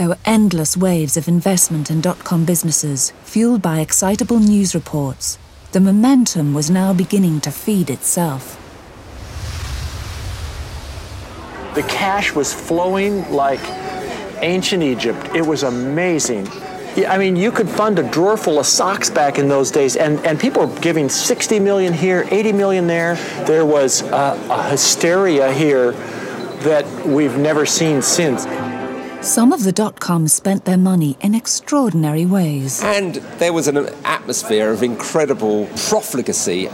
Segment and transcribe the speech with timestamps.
[0.00, 5.36] There were endless waves of investment in dot com businesses, fueled by excitable news reports.
[5.72, 8.56] The momentum was now beginning to feed itself.
[11.74, 13.60] The cash was flowing like
[14.40, 15.34] ancient Egypt.
[15.34, 16.48] It was amazing.
[17.06, 20.18] I mean, you could fund a drawer full of socks back in those days, and,
[20.24, 23.16] and people were giving 60 million here, 80 million there.
[23.46, 25.92] There was a, a hysteria here
[26.62, 28.46] that we've never seen since.
[29.22, 32.82] Some of the dot coms spent their money in extraordinary ways.
[32.82, 36.70] And there was an atmosphere of incredible profligacy.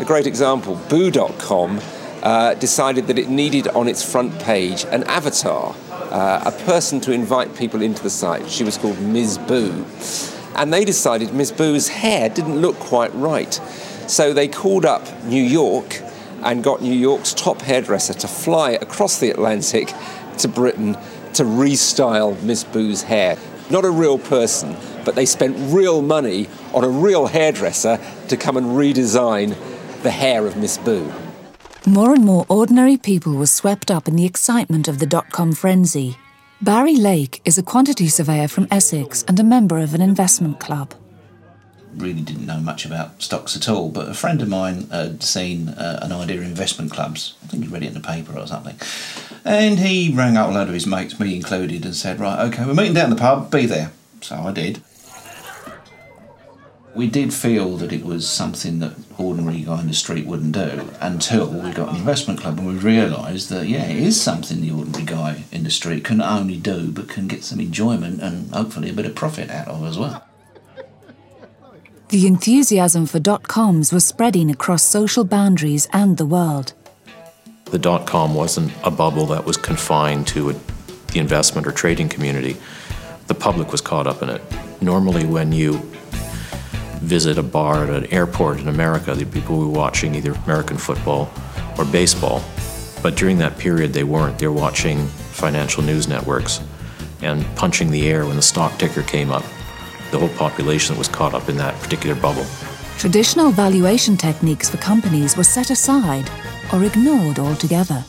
[0.00, 1.80] A great example Boo.com
[2.24, 5.72] uh, decided that it needed on its front page an avatar,
[6.10, 8.50] uh, a person to invite people into the site.
[8.50, 9.38] She was called Ms.
[9.38, 9.86] Boo.
[10.56, 11.52] And they decided Ms.
[11.52, 13.54] Boo's hair didn't look quite right.
[14.08, 16.02] So they called up New York
[16.42, 19.94] and got New York's top hairdresser to fly across the Atlantic
[20.38, 20.96] to Britain
[21.34, 23.38] to restyle Miss Boo's hair.
[23.70, 28.56] Not a real person, but they spent real money on a real hairdresser to come
[28.56, 29.56] and redesign
[30.02, 31.12] the hair of Miss Boo.
[31.86, 35.52] More and more ordinary people were swept up in the excitement of the dot com
[35.52, 36.16] frenzy.
[36.60, 40.94] Barry Lake is a quantity surveyor from Essex and a member of an investment club
[41.96, 45.70] really didn't know much about stocks at all, but a friend of mine had seen
[45.70, 47.34] uh, an idea of investment clubs.
[47.42, 48.76] I think he read it in the paper or something.
[49.44, 52.64] And he rang up a load of his mates, me included, and said, Right, okay,
[52.64, 53.92] we're meeting down the pub, be there.
[54.20, 54.82] So I did.
[56.94, 60.88] We did feel that it was something that ordinary guy in the street wouldn't do
[61.00, 64.70] until we got an investment club and we realised that, yeah, it is something the
[64.70, 68.52] ordinary guy in the street can not only do but can get some enjoyment and
[68.52, 70.24] hopefully a bit of profit out of as well.
[72.08, 76.72] The enthusiasm for dot coms was spreading across social boundaries and the world.
[77.70, 80.52] The dot com wasn't a bubble that was confined to a,
[81.12, 82.56] the investment or trading community.
[83.26, 84.42] The public was caught up in it.
[84.80, 85.80] Normally, when you
[87.00, 91.30] visit a bar at an airport in America, the people were watching either American football
[91.78, 92.42] or baseball.
[93.02, 94.38] But during that period, they weren't.
[94.38, 96.60] They were watching financial news networks
[97.22, 99.44] and punching the air when the stock ticker came up
[100.10, 102.46] the whole population was caught up in that particular bubble.
[102.98, 106.28] Traditional valuation techniques for companies were set aside
[106.72, 108.04] or ignored altogether.